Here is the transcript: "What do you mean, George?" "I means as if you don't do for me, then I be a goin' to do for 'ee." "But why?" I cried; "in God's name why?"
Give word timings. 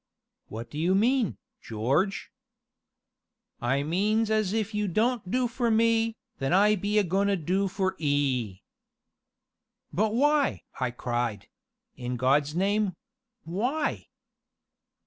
"What 0.47 0.71
do 0.71 0.79
you 0.79 0.95
mean, 0.95 1.37
George?" 1.61 2.31
"I 3.61 3.83
means 3.83 4.31
as 4.31 4.51
if 4.51 4.73
you 4.73 4.87
don't 4.87 5.29
do 5.29 5.47
for 5.47 5.69
me, 5.69 6.15
then 6.39 6.53
I 6.53 6.75
be 6.75 6.97
a 6.97 7.03
goin' 7.03 7.27
to 7.27 7.35
do 7.37 7.67
for 7.67 7.93
'ee." 7.99 8.63
"But 9.93 10.15
why?" 10.15 10.63
I 10.79 10.89
cried; 10.89 11.49
"in 11.97 12.15
God's 12.17 12.55
name 12.55 12.93
why?" 13.43 14.07